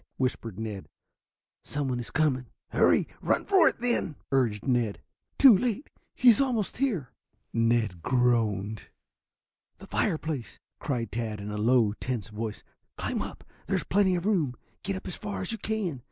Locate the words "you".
15.51-15.59